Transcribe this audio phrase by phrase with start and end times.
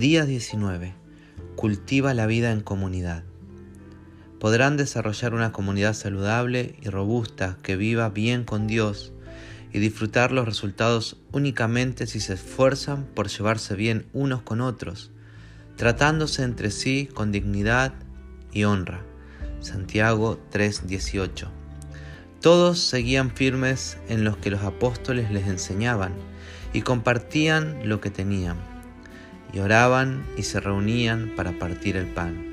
[0.00, 0.94] Día 19.
[1.56, 3.22] Cultiva la vida en comunidad.
[4.38, 9.12] Podrán desarrollar una comunidad saludable y robusta que viva bien con Dios
[9.74, 15.10] y disfrutar los resultados únicamente si se esfuerzan por llevarse bien unos con otros,
[15.76, 17.92] tratándose entre sí con dignidad
[18.54, 19.04] y honra.
[19.60, 21.50] Santiago 3:18.
[22.40, 26.14] Todos seguían firmes en los que los apóstoles les enseñaban
[26.72, 28.69] y compartían lo que tenían
[29.52, 32.50] y oraban y se reunían para partir el pan.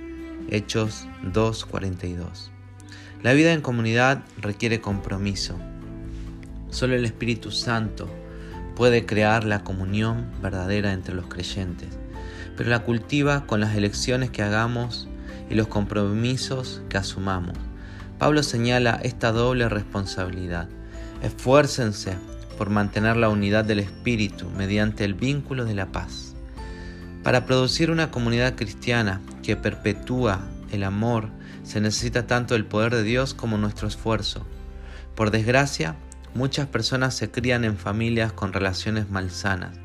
[0.50, 2.50] Hechos 2.42.
[3.24, 5.58] La vida en comunidad requiere compromiso.
[6.70, 8.08] Solo el Espíritu Santo
[8.76, 11.90] puede crear la comunión verdadera entre los creyentes,
[12.56, 15.08] pero la cultiva con las elecciones que hagamos
[15.50, 17.58] y los compromisos que asumamos.
[18.20, 20.70] Pablo señala esta doble responsabilidad.
[21.22, 22.16] Esfuércense
[22.58, 26.27] por mantener la unidad del Espíritu mediante el vínculo de la paz.
[27.28, 31.30] Para producir una comunidad cristiana que perpetúa el amor,
[31.62, 34.48] se necesita tanto el poder de Dios como nuestro esfuerzo.
[35.14, 35.98] Por desgracia,
[36.36, 39.78] muchas personas se crían en familias con relaciones malsanas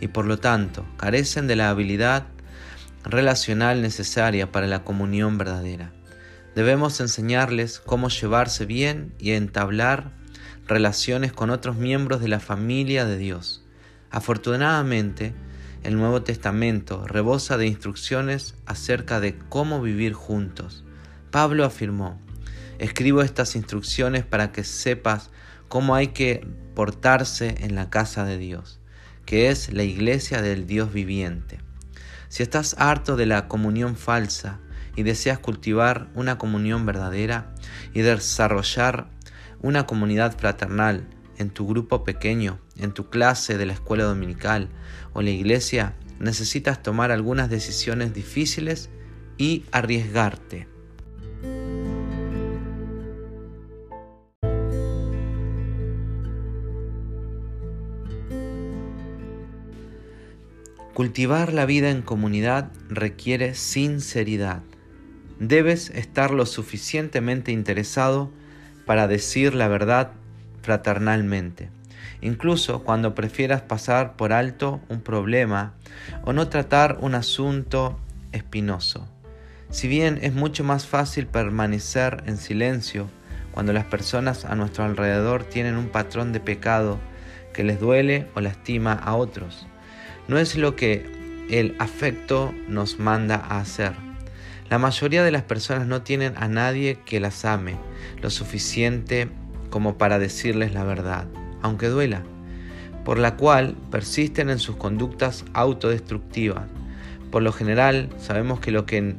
[0.00, 2.26] y por lo tanto carecen de la habilidad
[3.04, 5.92] relacional necesaria para la comunión verdadera.
[6.56, 10.10] Debemos enseñarles cómo llevarse bien y entablar
[10.66, 13.64] relaciones con otros miembros de la familia de Dios.
[14.10, 15.34] Afortunadamente,
[15.82, 20.84] el Nuevo Testamento rebosa de instrucciones acerca de cómo vivir juntos.
[21.30, 22.20] Pablo afirmó,
[22.78, 25.30] escribo estas instrucciones para que sepas
[25.68, 28.80] cómo hay que portarse en la casa de Dios,
[29.24, 31.60] que es la iglesia del Dios viviente.
[32.28, 34.60] Si estás harto de la comunión falsa
[34.96, 37.54] y deseas cultivar una comunión verdadera
[37.94, 39.10] y desarrollar
[39.62, 41.08] una comunidad fraternal,
[41.40, 44.68] en tu grupo pequeño, en tu clase de la escuela dominical
[45.12, 48.90] o la iglesia, necesitas tomar algunas decisiones difíciles
[49.38, 50.68] y arriesgarte.
[60.94, 64.62] Cultivar la vida en comunidad requiere sinceridad.
[65.38, 68.30] Debes estar lo suficientemente interesado
[68.84, 70.12] para decir la verdad
[70.60, 71.70] fraternalmente,
[72.20, 75.74] incluso cuando prefieras pasar por alto un problema
[76.24, 77.98] o no tratar un asunto
[78.32, 79.08] espinoso.
[79.70, 83.08] Si bien es mucho más fácil permanecer en silencio
[83.52, 86.98] cuando las personas a nuestro alrededor tienen un patrón de pecado
[87.52, 89.66] que les duele o lastima a otros,
[90.28, 93.92] no es lo que el afecto nos manda a hacer.
[94.68, 97.74] La mayoría de las personas no tienen a nadie que las ame
[98.22, 99.28] lo suficiente
[99.68, 101.26] como para decirles la verdad,
[101.62, 102.22] aunque duela,
[103.04, 106.66] por la cual persisten en sus conductas autodestructivas.
[107.30, 109.14] Por lo general sabemos que lo que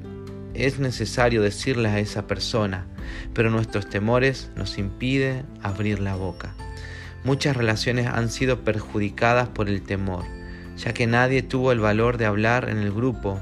[0.54, 2.86] es necesario decirle a esa persona,
[3.34, 6.54] pero nuestros temores nos impiden abrir la boca.
[7.24, 10.24] Muchas relaciones han sido perjudicadas por el temor,
[10.78, 13.40] ya que nadie tuvo el valor de hablar en el grupo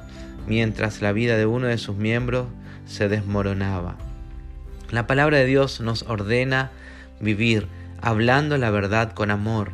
[0.48, 2.48] mientras la vida de uno de sus miembros
[2.86, 3.96] se desmoronaba.
[4.92, 6.72] La palabra de Dios nos ordena
[7.22, 7.68] vivir
[8.02, 9.72] hablando la verdad con amor,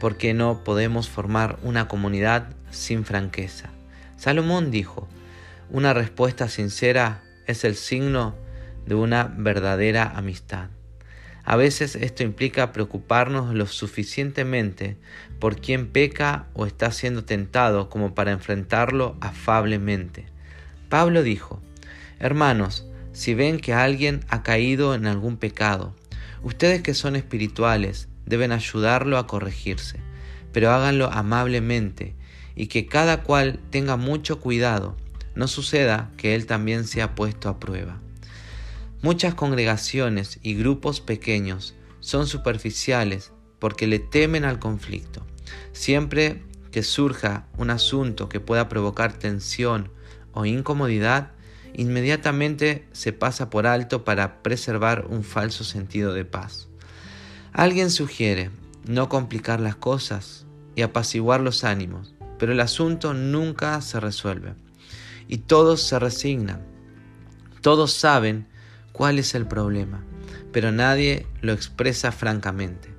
[0.00, 3.70] porque no podemos formar una comunidad sin franqueza.
[4.16, 5.08] Salomón dijo,
[5.70, 8.34] una respuesta sincera es el signo
[8.86, 10.68] de una verdadera amistad.
[11.44, 14.96] A veces esto implica preocuparnos lo suficientemente
[15.40, 20.26] por quien peca o está siendo tentado como para enfrentarlo afablemente.
[20.88, 21.60] Pablo dijo,
[22.20, 25.96] Hermanos, si ven que alguien ha caído en algún pecado,
[26.42, 30.00] Ustedes que son espirituales deben ayudarlo a corregirse,
[30.52, 32.14] pero háganlo amablemente
[32.54, 34.96] y que cada cual tenga mucho cuidado,
[35.34, 38.00] no suceda que él también sea puesto a prueba.
[39.02, 45.24] Muchas congregaciones y grupos pequeños son superficiales porque le temen al conflicto.
[45.72, 49.90] Siempre que surja un asunto que pueda provocar tensión
[50.32, 51.32] o incomodidad,
[51.74, 56.68] inmediatamente se pasa por alto para preservar un falso sentido de paz.
[57.52, 58.50] Alguien sugiere
[58.86, 64.54] no complicar las cosas y apaciguar los ánimos, pero el asunto nunca se resuelve
[65.28, 66.62] y todos se resignan.
[67.60, 68.48] Todos saben
[68.92, 70.04] cuál es el problema,
[70.50, 72.92] pero nadie lo expresa francamente.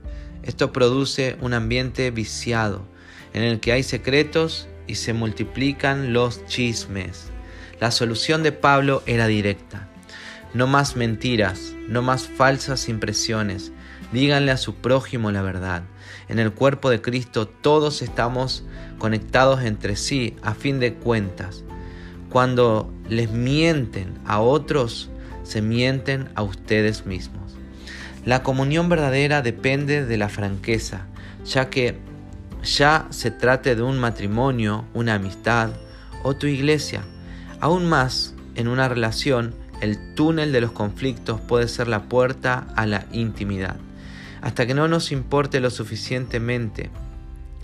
[0.44, 2.88] Esto produce un ambiente viciado
[3.34, 7.33] en el que hay secretos y se multiplican los chismes.
[7.80, 9.90] La solución de Pablo era directa.
[10.54, 13.72] No más mentiras, no más falsas impresiones,
[14.14, 15.82] Díganle a su prójimo la verdad.
[16.30, 18.64] En el cuerpo de Cristo todos estamos
[19.00, 21.64] conectados entre sí a fin de cuentas.
[22.30, 25.10] Cuando les mienten a otros,
[25.42, 27.56] se mienten a ustedes mismos.
[28.24, 31.08] La comunión verdadera depende de la franqueza,
[31.44, 31.98] ya que
[32.64, 35.72] ya se trate de un matrimonio, una amistad
[36.22, 37.02] o tu iglesia.
[37.64, 42.86] Aún más, en una relación, el túnel de los conflictos puede ser la puerta a
[42.86, 43.78] la intimidad.
[44.42, 46.90] Hasta que no nos importe lo suficientemente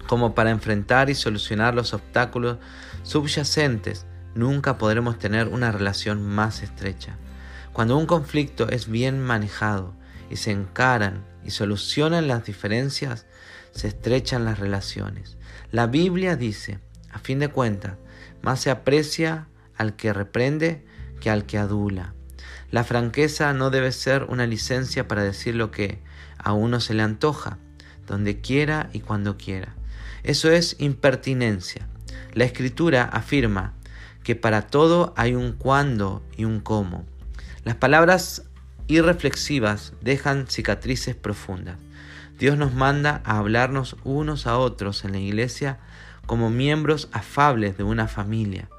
[0.08, 2.60] como para enfrentar y solucionar los obstáculos
[3.04, 4.06] subyacentes,
[4.36, 7.18] nunca podremos tener una relación más estrecha.
[7.74, 9.94] Cuando un conflicto es bien manejado
[10.30, 13.26] y se encaran y solucionan las diferencias,
[13.72, 15.36] se estrechan las relaciones.
[15.74, 16.80] La Biblia dice,
[17.12, 17.98] a fin de cuentas,
[18.42, 19.50] más se aprecia
[19.80, 20.86] al que reprende
[21.20, 22.14] que al que adula.
[22.70, 26.00] La franqueza no debe ser una licencia para decir lo que
[26.38, 27.58] a uno se le antoja,
[28.06, 29.74] donde quiera y cuando quiera.
[30.22, 31.88] Eso es impertinencia.
[32.34, 33.74] La escritura afirma
[34.24, 37.06] que para todo hay un cuándo y un cómo.
[37.64, 38.44] Las palabras
[38.88, 41.78] irreflexivas dejan cicatrices profundas.
[42.38, 45.80] Dios nos manda a hablarnos unos a otros en la iglesia
[46.26, 48.70] como miembros afables de una familia.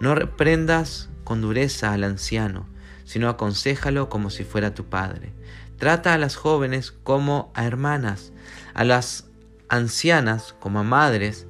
[0.00, 2.66] No reprendas con dureza al anciano,
[3.04, 5.32] sino aconsejalo como si fuera tu padre.
[5.78, 8.32] Trata a las jóvenes como a hermanas,
[8.74, 9.28] a las
[9.68, 11.46] ancianas como a madres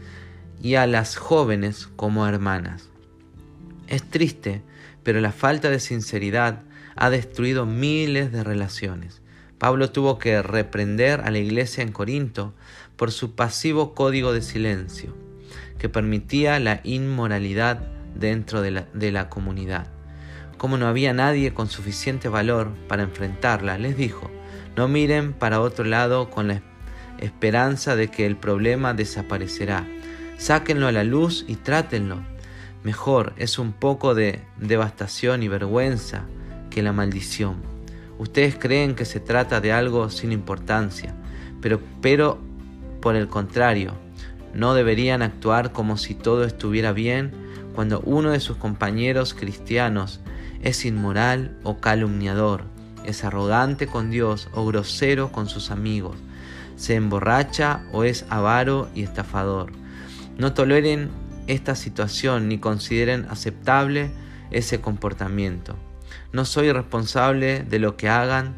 [0.61, 2.89] y a las jóvenes como a hermanas.
[3.89, 4.63] Es triste,
[5.03, 6.63] pero la falta de sinceridad
[6.97, 9.23] ha destruido miles de relaciones.
[9.59, 12.55] Pablo tuvo que reprender a la iglesia en Corinto
[12.97, 15.15] por su pasivo código de silencio,
[15.79, 19.87] que permitía la inmoralidad dentro de la, de la comunidad.
[20.59, 24.31] Como no había nadie con suficiente valor para enfrentarla, les dijo,
[24.77, 26.63] no miren para otro lado con la
[27.19, 29.87] esperanza de que el problema desaparecerá.
[30.39, 32.19] Sáquenlo a la luz y trátenlo.
[32.83, 36.25] Mejor es un poco de devastación y vergüenza
[36.71, 37.63] que la maldición.
[38.19, 41.15] Ustedes creen que se trata de algo sin importancia,
[41.61, 42.39] pero, pero
[43.01, 43.95] por el contrario,
[44.55, 47.33] no deberían actuar como si todo estuviera bien
[47.77, 50.21] cuando uno de sus compañeros cristianos
[50.63, 52.65] es inmoral o calumniador,
[53.05, 56.17] es arrogante con Dios o grosero con sus amigos,
[56.77, 59.73] se emborracha o es avaro y estafador.
[60.39, 61.11] No toleren
[61.47, 64.11] esta situación ni consideren aceptable
[64.51, 65.77] ese comportamiento.
[66.33, 68.55] No soy responsable de lo que hagan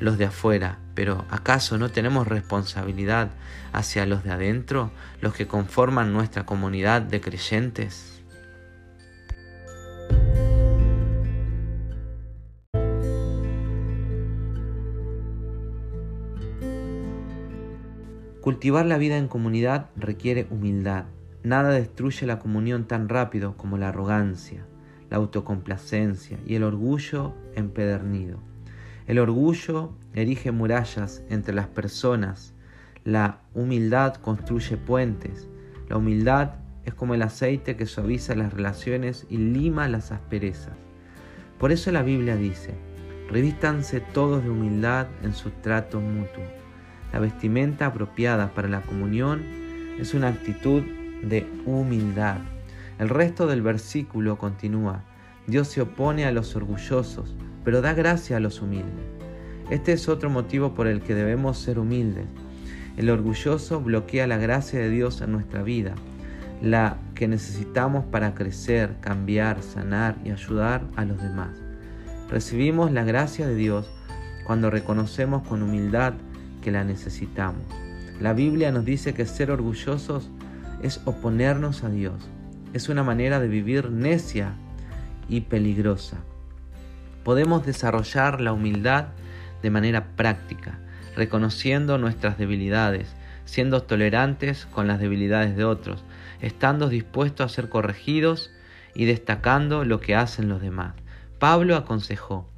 [0.00, 3.30] los de afuera, pero ¿acaso no tenemos responsabilidad
[3.72, 4.90] hacia los de adentro,
[5.20, 8.11] los que conforman nuestra comunidad de creyentes?
[18.42, 21.04] Cultivar la vida en comunidad requiere humildad.
[21.44, 24.66] Nada destruye la comunión tan rápido como la arrogancia,
[25.10, 28.40] la autocomplacencia y el orgullo empedernido.
[29.06, 32.52] El orgullo erige murallas entre las personas,
[33.04, 35.48] la humildad construye puentes,
[35.88, 40.74] la humildad es como el aceite que suaviza las relaciones y lima las asperezas.
[41.60, 42.74] Por eso la Biblia dice,
[43.30, 46.42] revístanse todos de humildad en su trato mutuo
[47.12, 49.42] la vestimenta apropiada para la comunión
[49.98, 50.82] es una actitud
[51.22, 52.38] de humildad.
[52.98, 55.02] El resto del versículo continúa.
[55.46, 59.04] Dios se opone a los orgullosos, pero da gracia a los humildes.
[59.70, 62.26] Este es otro motivo por el que debemos ser humildes.
[62.96, 65.94] El orgulloso bloquea la gracia de Dios en nuestra vida,
[66.62, 71.50] la que necesitamos para crecer, cambiar, sanar y ayudar a los demás.
[72.30, 73.90] Recibimos la gracia de Dios
[74.44, 76.14] cuando reconocemos con humildad
[76.62, 77.64] que la necesitamos.
[78.20, 80.30] La Biblia nos dice que ser orgullosos
[80.82, 82.14] es oponernos a Dios.
[82.72, 84.54] Es una manera de vivir necia
[85.28, 86.18] y peligrosa.
[87.24, 89.08] Podemos desarrollar la humildad
[89.62, 90.78] de manera práctica,
[91.14, 93.14] reconociendo nuestras debilidades,
[93.44, 96.04] siendo tolerantes con las debilidades de otros,
[96.40, 98.50] estando dispuestos a ser corregidos
[98.94, 100.94] y destacando lo que hacen los demás.
[101.38, 102.48] Pablo aconsejó,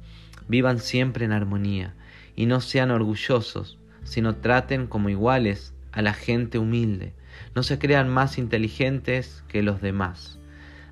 [0.47, 1.93] vivan siempre en armonía
[2.35, 7.13] y no sean orgullosos, sino traten como iguales a la gente humilde.
[7.53, 10.39] No se crean más inteligentes que los demás.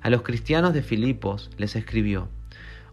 [0.02, 2.28] A los cristianos de Filipos les escribió,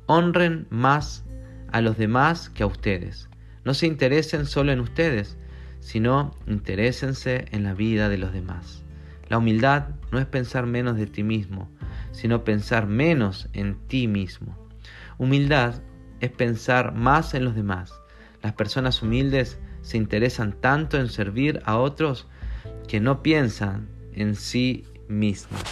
[0.06, 1.26] honren más
[1.74, 3.30] a los demás que a ustedes.
[3.66, 5.38] No se interesen solo en ustedes,
[5.82, 8.84] sino interésense en la vida de los demás.
[9.28, 11.70] La humildad no es pensar menos de ti mismo,
[12.12, 14.58] sino pensar menos en ti mismo.
[15.18, 15.76] Humildad
[16.20, 17.94] es pensar más en los demás.
[18.42, 22.28] Las personas humildes se interesan tanto en servir a otros
[22.88, 25.64] que no piensan en sí mismas.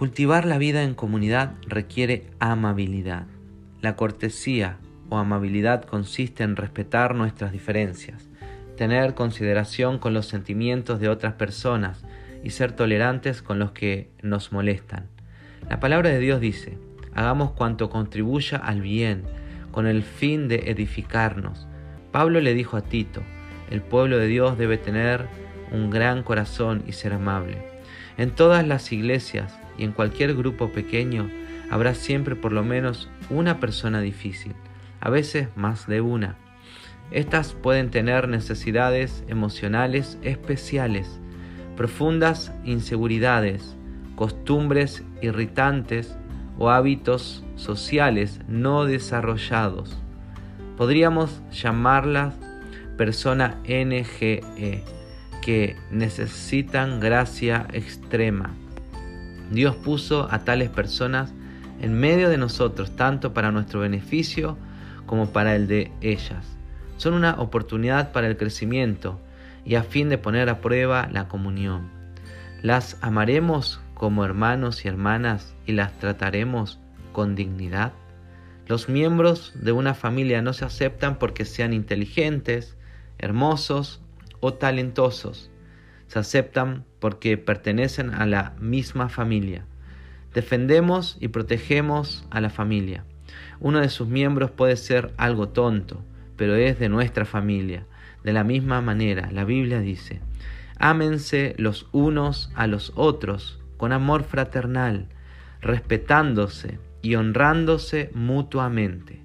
[0.00, 3.26] Cultivar la vida en comunidad requiere amabilidad.
[3.82, 4.78] La cortesía
[5.10, 8.30] o amabilidad consiste en respetar nuestras diferencias,
[8.78, 12.02] tener consideración con los sentimientos de otras personas
[12.42, 15.08] y ser tolerantes con los que nos molestan.
[15.68, 16.78] La palabra de Dios dice,
[17.14, 19.24] hagamos cuanto contribuya al bien,
[19.70, 21.66] con el fin de edificarnos.
[22.12, 23.22] Pablo le dijo a Tito,
[23.70, 25.26] el pueblo de Dios debe tener
[25.70, 27.58] un gran corazón y ser amable.
[28.18, 31.30] En todas las iglesias y en cualquier grupo pequeño
[31.70, 34.54] habrá siempre por lo menos una persona difícil,
[35.00, 36.36] a veces más de una.
[37.12, 41.19] Estas pueden tener necesidades emocionales especiales,
[41.80, 43.74] profundas inseguridades,
[44.14, 46.14] costumbres irritantes
[46.58, 49.96] o hábitos sociales no desarrollados.
[50.76, 52.34] Podríamos llamarlas
[52.98, 54.84] persona NGE,
[55.40, 58.50] que necesitan gracia extrema.
[59.50, 61.32] Dios puso a tales personas
[61.80, 64.58] en medio de nosotros, tanto para nuestro beneficio
[65.06, 66.44] como para el de ellas.
[66.98, 69.18] Son una oportunidad para el crecimiento
[69.64, 71.90] y a fin de poner a prueba la comunión.
[72.62, 76.78] Las amaremos como hermanos y hermanas y las trataremos
[77.12, 77.92] con dignidad.
[78.66, 82.76] Los miembros de una familia no se aceptan porque sean inteligentes,
[83.18, 84.00] hermosos
[84.40, 85.50] o talentosos
[86.10, 89.64] se aceptan porque pertenecen a la misma familia.
[90.34, 93.04] Defendemos y protegemos a la familia.
[93.60, 96.02] Uno de sus miembros puede ser algo tonto,
[96.36, 97.86] pero es de nuestra familia.
[98.24, 100.20] De la misma manera, la Biblia dice,
[100.78, 105.08] ámense los unos a los otros con amor fraternal,
[105.60, 109.22] respetándose y honrándose mutuamente.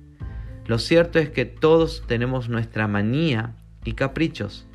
[0.66, 4.68] Lo cierto es que todos tenemos nuestra manía y caprichos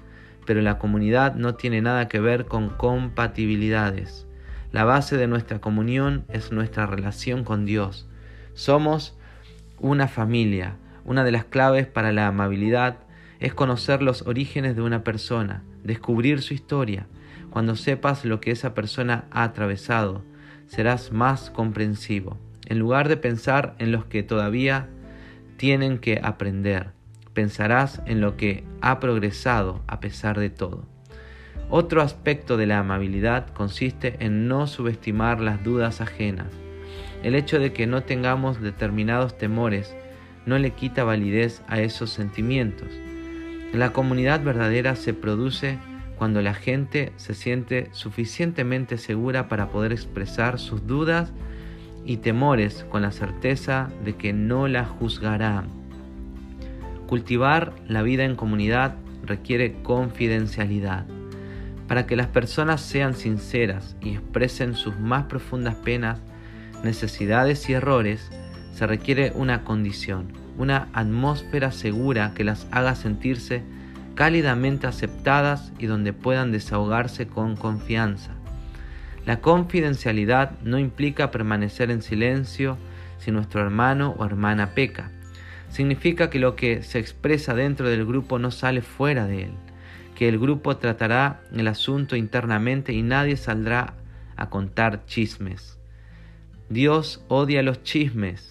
[0.51, 4.27] pero la comunidad no tiene nada que ver con compatibilidades.
[4.73, 8.09] La base de nuestra comunión es nuestra relación con Dios.
[8.55, 9.17] Somos
[9.79, 10.75] una familia.
[11.05, 12.99] Una de las claves para la amabilidad
[13.41, 17.07] es conocer los orígenes de una persona, descubrir su historia.
[17.51, 20.23] Cuando sepas lo que esa persona ha atravesado,
[20.67, 24.89] serás más comprensivo, en lugar de pensar en los que todavía
[25.57, 26.93] tienen que aprender
[27.33, 30.85] pensarás en lo que ha progresado a pesar de todo.
[31.69, 36.49] Otro aspecto de la amabilidad consiste en no subestimar las dudas ajenas.
[37.23, 39.95] El hecho de que no tengamos determinados temores
[40.47, 42.89] no le quita validez a esos sentimientos.
[43.73, 45.79] La comunidad verdadera se produce
[46.17, 51.33] cuando la gente se siente suficientemente segura para poder expresar sus dudas
[52.05, 55.81] y temores con la certeza de que no la juzgarán
[57.11, 61.07] Cultivar la vida en comunidad requiere confidencialidad.
[61.89, 66.21] Para que las personas sean sinceras y expresen sus más profundas penas,
[66.85, 68.31] necesidades y errores,
[68.75, 73.63] se requiere una condición, una atmósfera segura que las haga sentirse
[74.15, 78.33] cálidamente aceptadas y donde puedan desahogarse con confianza.
[79.27, 82.77] La confidencialidad no implica permanecer en silencio
[83.19, 85.11] si nuestro hermano o hermana peca
[85.71, 89.53] significa que lo que se expresa dentro del grupo no sale fuera de él,
[90.15, 93.95] que el grupo tratará el asunto internamente y nadie saldrá
[94.37, 95.79] a contar chismes.
[96.69, 98.50] Dios odia los chismes,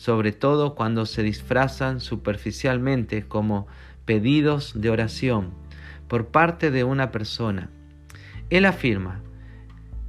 [0.00, 3.66] sobre todo cuando se disfrazan superficialmente como
[4.06, 5.50] pedidos de oración
[6.08, 7.68] por parte de una persona.
[8.48, 9.20] Él afirma,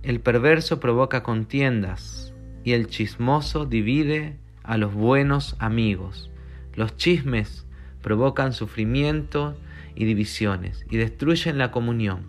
[0.02, 2.34] el perverso provoca contiendas
[2.64, 6.32] y el chismoso divide a los buenos amigos.
[6.74, 7.66] Los chismes
[8.02, 9.58] provocan sufrimiento
[9.94, 12.28] y divisiones y destruyen la comunión.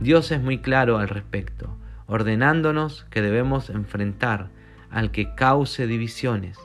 [0.00, 4.48] Dios es muy claro al respecto, ordenándonos que debemos enfrentar
[4.88, 6.56] al que cause divisiones.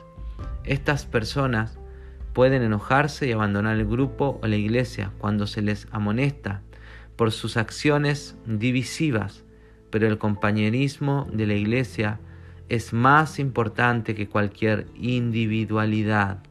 [0.64, 1.78] Estas personas
[2.32, 6.62] pueden enojarse y abandonar el grupo o la iglesia cuando se les amonesta
[7.16, 9.44] por sus acciones divisivas,
[9.90, 12.20] pero el compañerismo de la iglesia
[12.68, 16.42] es más importante que cualquier individualidad.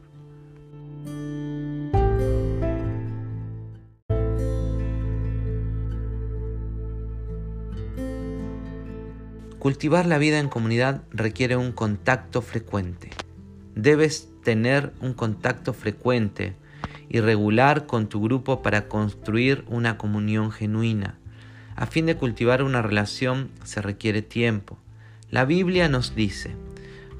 [9.60, 13.10] Cultivar la vida en comunidad requiere un contacto frecuente.
[13.81, 16.53] Debes tener un contacto frecuente
[17.07, 21.15] y regular con tu grupo para construir una comunión genuina.
[21.77, 24.77] A fin de cultivar una relación se requiere tiempo.
[25.31, 26.57] La Biblia nos dice,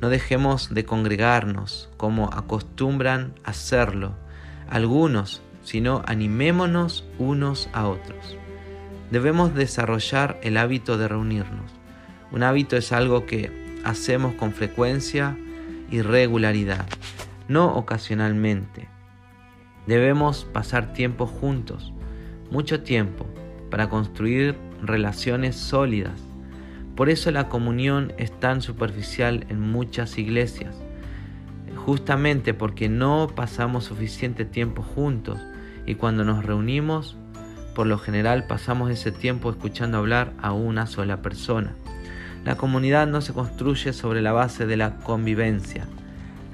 [0.01, 4.15] no dejemos de congregarnos como acostumbran hacerlo
[4.69, 8.35] algunos, sino animémonos unos a otros.
[9.11, 11.71] Debemos desarrollar el hábito de reunirnos.
[12.33, 13.49] Un hábito es algo que
[13.85, 15.37] hacemos con frecuencia
[15.91, 16.86] y regularidad,
[17.48, 18.88] no ocasionalmente.
[19.88, 21.93] Debemos pasar tiempo juntos,
[22.51, 23.25] mucho tiempo,
[23.69, 26.19] para construir relaciones sólidas.
[26.96, 30.75] Por eso la comunión es tan superficial en muchas iglesias,
[31.75, 35.39] justamente porque no pasamos suficiente tiempo juntos
[35.86, 37.17] y cuando nos reunimos,
[37.74, 41.74] por lo general pasamos ese tiempo escuchando hablar a una sola persona.
[42.46, 45.86] La comunidad no se construye sobre la base de la convivencia.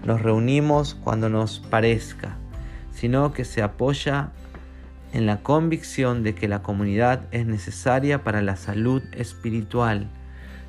[0.03, 2.37] Nos reunimos cuando nos parezca,
[2.91, 4.31] sino que se apoya
[5.13, 10.07] en la convicción de que la comunidad es necesaria para la salud espiritual.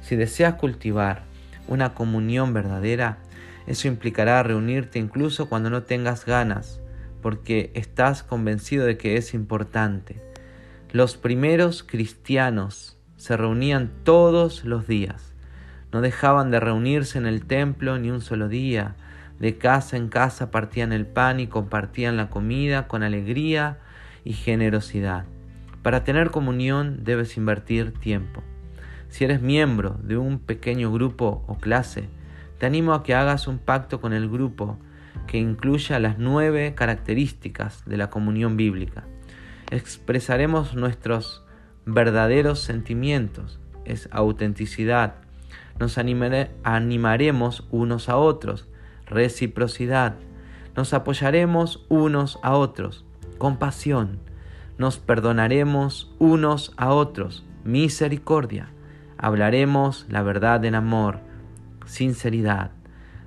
[0.02, 1.24] Si deseas cultivar
[1.66, 3.18] una comunión verdadera,
[3.66, 6.80] eso implicará reunirte incluso cuando no tengas ganas,
[7.22, 10.22] porque estás convencido de que es importante.
[10.92, 12.95] Los primeros cristianos
[13.26, 15.34] se reunían todos los días.
[15.90, 18.94] No dejaban de reunirse en el templo ni un solo día.
[19.40, 23.78] De casa en casa partían el pan y compartían la comida con alegría
[24.22, 25.24] y generosidad.
[25.82, 28.44] Para tener comunión debes invertir tiempo.
[29.08, 32.08] Si eres miembro de un pequeño grupo o clase,
[32.58, 34.78] te animo a que hagas un pacto con el grupo
[35.26, 39.02] que incluya las nueve características de la comunión bíblica.
[39.72, 41.42] Expresaremos nuestros
[41.86, 45.14] verdaderos sentimientos, es autenticidad.
[45.78, 48.68] Nos animaremos unos a otros,
[49.06, 50.16] reciprocidad.
[50.76, 53.04] Nos apoyaremos unos a otros,
[53.38, 54.18] compasión.
[54.78, 58.68] Nos perdonaremos unos a otros, misericordia.
[59.16, 61.20] Hablaremos la verdad en amor,
[61.86, 62.72] sinceridad.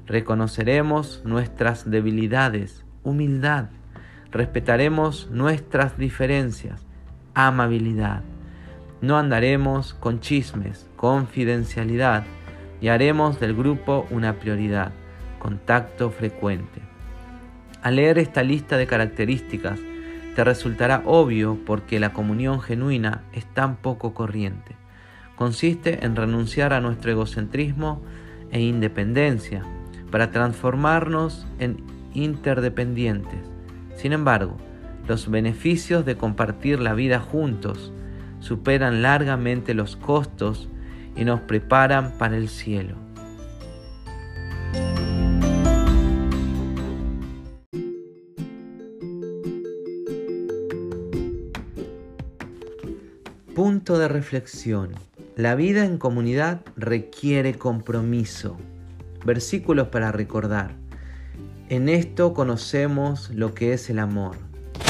[0.05, 3.69] Reconoceremos nuestras debilidades, humildad.
[4.31, 6.85] Respetaremos nuestras diferencias,
[7.33, 8.23] amabilidad.
[9.01, 12.25] No andaremos con chismes, confidencialidad
[12.81, 14.91] y haremos del grupo una prioridad,
[15.39, 16.81] contacto frecuente.
[17.81, 19.79] Al leer esta lista de características,
[20.35, 24.75] te resultará obvio porque la comunión genuina es tan poco corriente.
[25.37, 28.01] Consiste en renunciar a nuestro egocentrismo
[28.51, 29.63] e independencia
[30.11, 31.77] para transformarnos en
[32.13, 33.39] interdependientes.
[33.95, 34.57] Sin embargo,
[35.07, 37.93] los beneficios de compartir la vida juntos
[38.39, 40.69] superan largamente los costos
[41.15, 42.95] y nos preparan para el cielo.
[53.53, 54.91] Punto de reflexión.
[55.35, 58.55] La vida en comunidad requiere compromiso.
[59.25, 60.75] Versículos para recordar.
[61.67, 64.37] En esto conocemos lo que es el amor,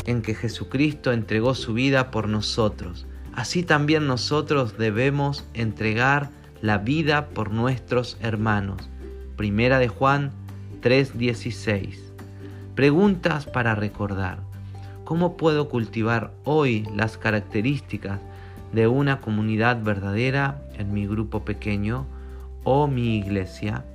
[0.06, 3.08] en que Jesucristo entregó su vida por nosotros
[3.40, 6.30] así también nosotros debemos entregar
[6.62, 8.90] la vida por nuestros hermanos.
[9.38, 10.32] Primera de Juan
[10.82, 12.12] 3:16.
[12.76, 14.40] Preguntas para recordar.
[15.06, 18.20] ¿Cómo puedo cultivar hoy las características
[18.74, 22.06] de una comunidad verdadera en mi grupo pequeño
[22.66, 23.86] o mi iglesia?